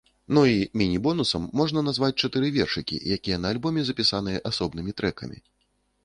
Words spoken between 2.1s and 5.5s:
чатыры вершыкі, якія на альбоме запісаныя асобнымі трэкамі.